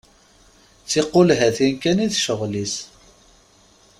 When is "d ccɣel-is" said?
2.11-2.75